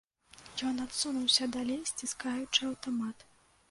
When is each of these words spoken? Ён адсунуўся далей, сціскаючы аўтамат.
Ён 0.69 0.79
адсунуўся 0.85 1.51
далей, 1.59 1.81
сціскаючы 1.93 2.61
аўтамат. 2.73 3.33